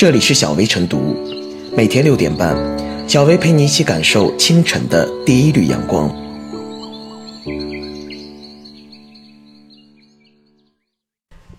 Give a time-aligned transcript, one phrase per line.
[0.00, 1.14] 这里是小薇晨读，
[1.76, 2.56] 每天六点半，
[3.06, 6.10] 小薇陪你一起感受清晨的第一缕阳光。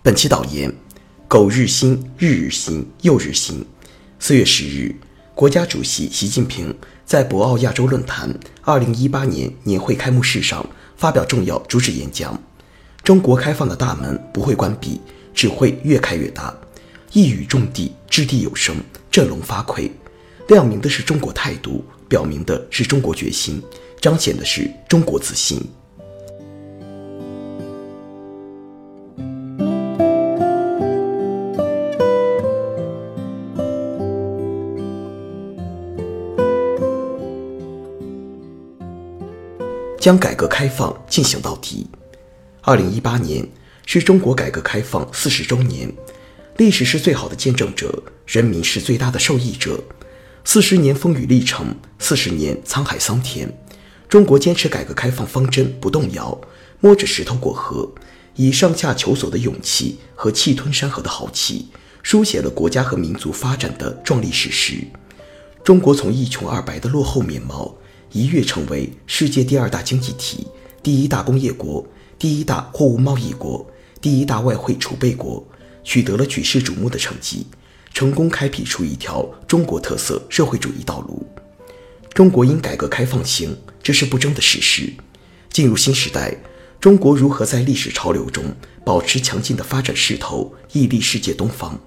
[0.02, 0.74] 本期导言：
[1.28, 3.64] 苟日新，日日新，又日新。
[4.18, 4.96] 四月十日，
[5.36, 8.28] 国家主席习近平在博鳌亚洲论坛
[8.64, 10.68] 二零一八年年会开幕式上
[10.98, 12.36] 发表重要主旨演讲。
[13.04, 15.00] 中国开放的大门不会关闭，
[15.32, 16.52] 只会越开越大。
[17.14, 18.76] 一语中的，掷地有声，
[19.10, 19.90] 振聋发聩，
[20.50, 23.64] 亮明的是中国态度，表明的是中国决心，
[24.02, 25.62] 彰显的是中国自信。
[39.98, 41.88] 将改革开放进行到底。
[42.64, 43.48] 二零一八年
[43.86, 45.90] 是中国改革开放四十周年。
[46.58, 49.84] 历史是最好的见证者，人民是最大的受益者。
[50.44, 53.52] 四十年风雨历程，四十年沧海桑田，
[54.10, 56.40] 中国坚持改革开放方针不动摇，
[56.80, 57.92] 摸着石头过河，
[58.36, 61.68] 以上下求索的勇气和气吞山河的豪气，
[62.04, 64.84] 书写了国家和民族发展的壮丽史诗。
[65.64, 67.76] 中国从一穷二白的落后面貌，
[68.12, 70.48] 一跃成为世界第二大经济体、
[70.84, 71.88] 第一大工业国、
[72.20, 73.66] 第一大货物贸易国、
[74.02, 75.44] 第一大外汇储备国。
[75.84, 77.48] 取得了举世瞩目的成绩，
[77.94, 81.26] 成功开辟出一条中国特色社会主义道路。
[82.14, 84.94] 中国因改革开放兴，这是不争的事实。
[85.50, 86.36] 进入新时代，
[86.80, 88.44] 中国如何在历史潮流中
[88.86, 91.78] 保持强劲的发展势头，屹立世界东方？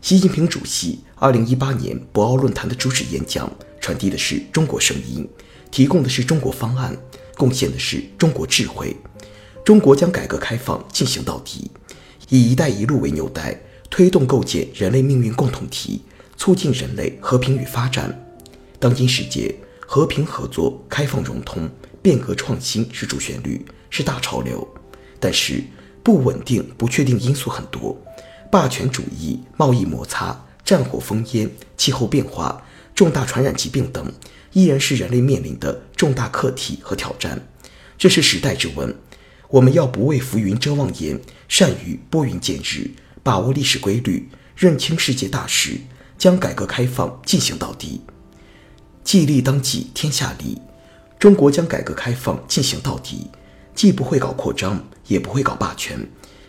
[0.00, 3.50] 习近平主席2018年博鳌论坛的主旨演讲，
[3.80, 5.28] 传递的是中国声音，
[5.70, 6.96] 提供的是中国方案，
[7.36, 8.96] 贡献的是中国智慧。
[9.64, 11.70] 中国将改革开放进行到底。
[12.28, 13.58] 以“一带一路”为纽带，
[13.90, 16.02] 推动构建人类命运共同体，
[16.36, 18.26] 促进人类和平与发展。
[18.78, 19.54] 当今世界，
[19.86, 21.68] 和平合作、开放融通、
[22.02, 24.66] 变革创新是主旋律，是大潮流。
[25.18, 25.64] 但是，
[26.02, 28.00] 不稳定、不确定因素很多，
[28.52, 32.62] 霸权主义、贸易摩擦、战火烽烟、气候变化、
[32.94, 34.12] 重大传染疾病等，
[34.52, 37.48] 依然是人类面临的重大课题和挑战。
[37.96, 38.94] 这是时代之问。
[39.50, 42.90] 我们要不畏浮云遮望眼，善于拨云见日，
[43.22, 45.78] 把握历史规律，认清世界大势，
[46.18, 48.02] 将改革开放进行到底。
[49.02, 50.60] 既利当即天下利，
[51.18, 53.30] 中国将改革开放进行到底，
[53.74, 55.98] 既不会搞扩张，也不会搞霸权，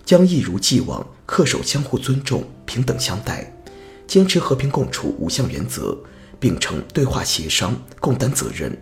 [0.03, 3.53] 将一如既往恪守相互尊重、平等相待，
[4.07, 5.97] 坚持和平共处五项原则，
[6.37, 8.77] 秉承对话协商、共担责任、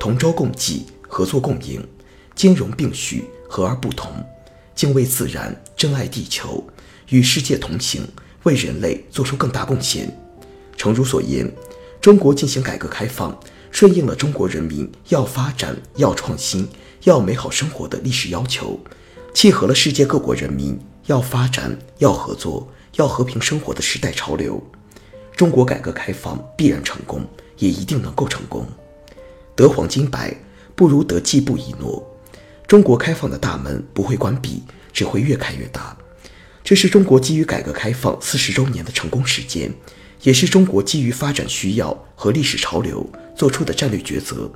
[0.00, 1.86] 同舟共济、合作共赢、
[2.34, 3.24] 兼容并蓄。
[3.48, 4.12] 和而不同，
[4.74, 6.62] 敬畏自然，珍爱地球，
[7.08, 8.06] 与世界同行，
[8.44, 10.16] 为人类做出更大贡献。
[10.76, 11.50] 诚如所言，
[12.00, 13.36] 中国进行改革开放，
[13.70, 16.68] 顺应了中国人民要发展、要创新、
[17.04, 18.78] 要美好生活的历史要求，
[19.34, 24.62] 契合了世界各国人民要发展、要合作、要和平生活的时代潮流。
[25.34, 27.24] 中国改革开放必然成功，
[27.58, 28.66] 也一定能够成功。
[29.56, 30.36] 得黄金白，
[30.76, 32.07] 不如得季布一诺。
[32.68, 34.62] 中国开放的大门不会关闭，
[34.92, 35.96] 只会越开越大。
[36.62, 39.72] 这是中国基于改革开放四十周年的成功实践，
[40.22, 44.52] 也是中国基于发展需要和历史潮流做出的战略抉择，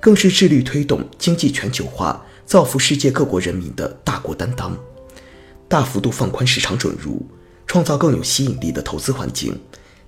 [0.00, 4.76] 更是致力推动经济全球化、造福世界各国人民的大国担当。
[5.68, 7.24] 大幅度放宽市场准入，
[7.68, 9.56] 创造更有吸引力的投资环境，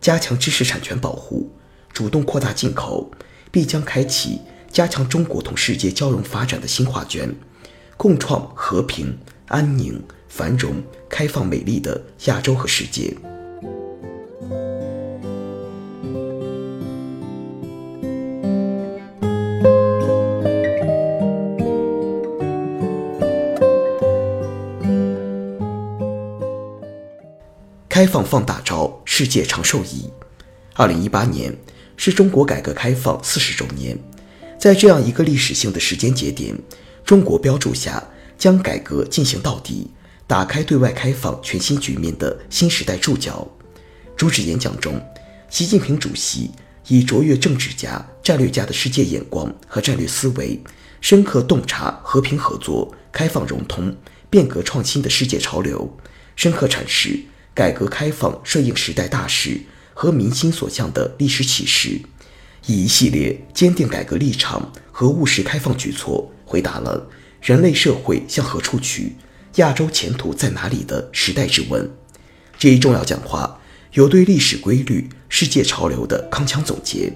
[0.00, 1.48] 加强知识产权保护，
[1.92, 3.08] 主动扩大进口，
[3.52, 4.40] 必将开启。
[4.74, 7.32] 加强中国同世界交融发展的新画卷，
[7.96, 13.16] 共创和平、安宁、繁荣、开放、美丽的亚洲和世界。
[27.88, 30.10] 开放放大招，世界长寿矣。
[30.74, 31.56] 二零一八年
[31.96, 33.96] 是中国改革开放四十周年。
[34.64, 36.58] 在这样一个历史性的时间节点，
[37.04, 38.02] 中国标注下
[38.38, 39.90] 将改革进行到底、
[40.26, 43.46] 打开对外开放全新局面的新时代注脚。
[44.16, 44.98] 主旨演讲中，
[45.50, 46.50] 习近平主席
[46.88, 50.58] 以卓越政治家、战略家的世界眼光和战略思维，
[51.02, 53.94] 深刻洞察和平合作、开放融通、
[54.30, 55.94] 变革创新的世界潮流，
[56.36, 57.20] 深刻阐释
[57.52, 59.60] 改革开放顺应时代大势
[59.92, 62.00] 和民心所向的历史启示。
[62.66, 67.08] 以一系列坚定改革立场和务实开放举措，回答了
[67.42, 69.16] 人类社会向何处去、
[69.56, 71.90] 亚洲前途在哪里的时代之问。
[72.58, 73.60] 这一重要讲话
[73.92, 77.12] 有对历史规律、世界潮流的铿锵总结，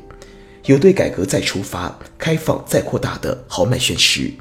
[0.67, 4.33] 有对改革再出发、开放再扩大的豪迈宣誓，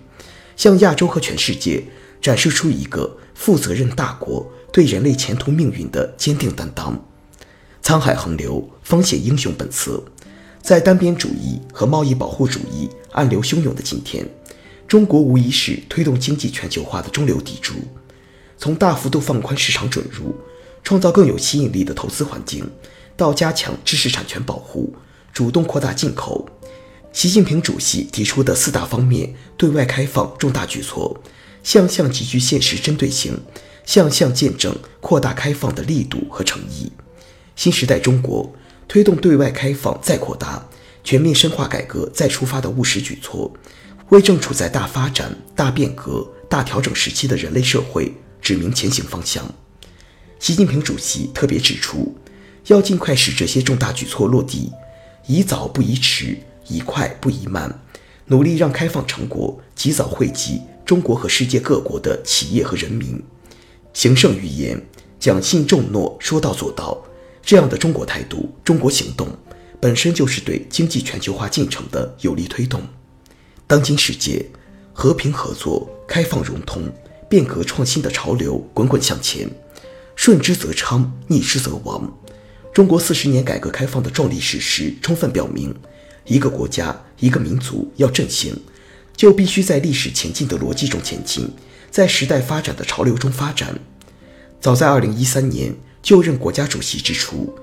[0.57, 1.83] 向亚洲和全世界
[2.21, 7.01] 展示出一个负责任大国对人类前途命运的坚定担当。
[7.81, 10.03] 沧海横流，方显英雄本色。
[10.61, 14.27] 在单边主义和贸易保护主义暗流汹涌的今天，
[14.87, 17.75] 中国无疑是推动经济全球化的中流砥柱。
[18.57, 20.35] 从大幅度放宽市场准入，
[20.83, 22.69] 创造更有吸引力的投资环境，
[23.15, 24.93] 到加强知识产权保护，
[25.31, 26.47] 主动扩大进口，
[27.13, 31.21] 习近平主席提出的四大方面对外开放重大举措，
[31.63, 33.39] 项项极具现实针对性，
[33.85, 36.91] 项项见证扩大开放的力度和诚意。
[37.55, 38.53] 新时代中国。
[38.87, 40.65] 推动对外开放再扩大、
[41.03, 43.51] 全面深化改革再出发的务实举措，
[44.09, 49.43] 为正处在大发展、大变革、大调整时期的人类社会指明前行方向。
[50.39, 52.15] 习近平主席特别指出，
[52.67, 54.71] 要尽快使这些重大举措落地，
[55.25, 56.37] 宜早不宜迟，
[56.67, 57.81] 宜快不宜慢，
[58.27, 63.21] 努力让开放成果及早惠及中国和世界各国的企业和人民。
[63.93, 64.81] 行胜于言，
[65.19, 67.03] 讲信重诺，说到做到。
[67.47, 69.25] 这样的中国态度、中国行动，
[69.79, 72.81] 本身就是对经济全球化进程的有力推动。
[73.65, 74.45] 当今世界，
[74.91, 76.91] 和平合作、开放融通、
[77.29, 79.49] 变革创新的潮流滚滚向前，
[80.13, 82.13] 顺之则昌，逆之则亡。
[82.73, 85.73] 中国四十年改革开放的壮丽史诗，充分表明，
[86.25, 88.53] 一个国家、一个民族要振兴，
[89.15, 91.49] 就必须在历史前进的逻辑中前进，
[91.89, 93.79] 在时代发展的潮流中发展。
[94.59, 95.73] 早在二零一三年。
[96.07, 97.53] 就任国家主席之初，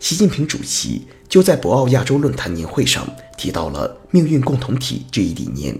[0.00, 3.06] 习近平主席就在博鳌亚洲论坛年会上
[3.36, 5.78] 提到了“命运共同体”这一理念。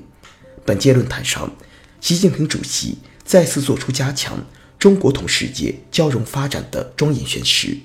[0.66, 1.50] 本届论坛上，
[1.98, 4.44] 习近平主席再次作出加强
[4.78, 7.78] 中国同世界交融发展的庄严宣誓。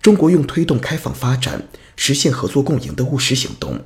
[0.00, 1.66] 中国用推动开放发展、
[1.96, 3.80] 实现合作共赢的务实行动，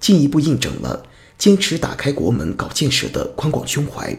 [0.00, 1.04] 进一步印证了
[1.36, 4.16] 坚持打开国门搞建设的宽广胸怀，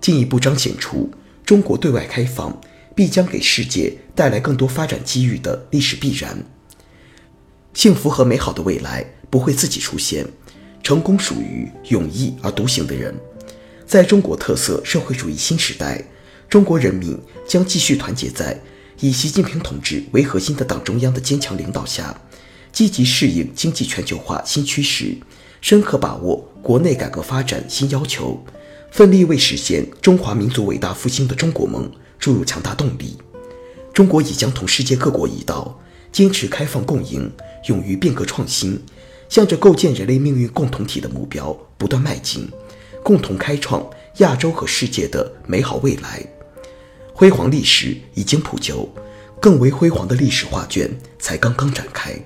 [0.00, 1.08] 进一步彰显出
[1.46, 2.60] 中国对外开放。
[2.98, 6.36] 必将给世界带来更多发展机遇的历史必然。
[7.72, 10.26] 幸福和美好的未来不会自己出现，
[10.82, 13.14] 成功属于勇毅而独行的人。
[13.86, 16.02] 在中国特色社会主义新时代，
[16.48, 17.16] 中国人民
[17.46, 18.60] 将继续团结在
[18.98, 22.20] 以习近平同志为核心的党中央的坚强领导下，
[22.72, 25.16] 积极适应经济全球化新趋势，
[25.60, 28.44] 深刻把握国内改革发展新要求，
[28.90, 31.88] 奋力为实现中华民族伟大复兴的中国梦。
[32.18, 33.16] 注入强大动力，
[33.92, 35.78] 中国已将同世界各国一道，
[36.12, 37.30] 坚持开放共赢，
[37.66, 38.80] 勇于变革创新，
[39.28, 42.48] 向着构建人类命运共同体的目标不断迈进，
[43.02, 43.88] 共同开创
[44.18, 46.24] 亚洲和世界的美好未来。
[47.14, 48.88] 辉煌历史已经铺就，
[49.40, 52.16] 更为辉煌的历史画卷才刚刚展开。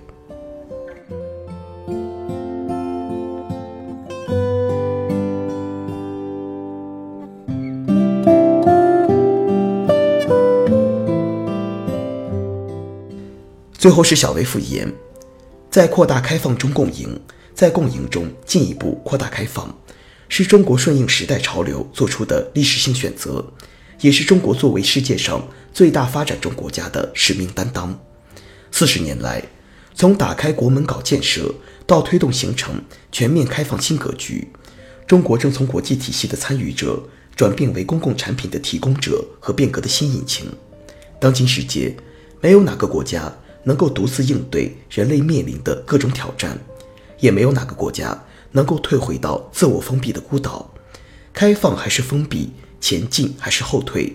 [13.82, 14.94] 最后是小微复言，
[15.68, 17.20] 在扩大开放中共赢，
[17.52, 19.76] 在共赢中进一步扩大开放，
[20.28, 23.44] 是中国顺应时代潮流做出的历史性选择，
[24.00, 25.44] 也是中国作为世界上
[25.74, 27.98] 最大发展中国家的使命担当。
[28.70, 29.42] 四十年来，
[29.96, 31.52] 从打开国门搞建设
[31.84, 32.80] 到推动形成
[33.10, 34.46] 全面开放新格局，
[35.08, 37.02] 中国正从国际体系的参与者
[37.34, 40.46] 转变为公共产品的提供者和变革的新引擎。
[41.18, 41.96] 当今世界，
[42.40, 43.34] 没有哪个国家。
[43.64, 46.58] 能够独自应对人类面临的各种挑战，
[47.18, 50.72] 也没有哪个国家能够退回到自我封闭的孤岛。
[51.32, 54.14] 开放还是封闭，前进还是后退，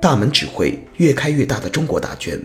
[0.00, 2.38] 大门只会越开越大的中国大卷，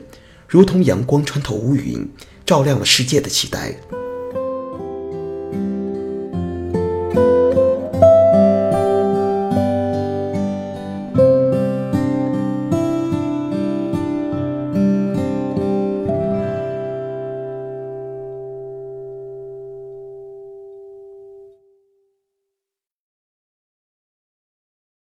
[0.48, 2.08] 如同阳光穿透乌云，
[2.46, 3.76] 照亮了世界的期待。